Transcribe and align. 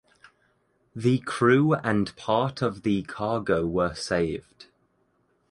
The 0.95 1.19
crew 1.19 1.75
and 1.75 2.15
part 2.15 2.63
of 2.63 2.81
the 2.81 3.03
cargo 3.03 3.67
were 3.67 3.93
saved. 3.93 4.65